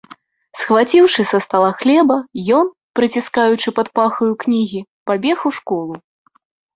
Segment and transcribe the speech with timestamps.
[0.59, 2.15] Схваціўшы са стала хлеба,
[2.59, 4.81] ён, прыціскаючы пад пахаю кнігі,
[5.13, 5.93] пабег у школу.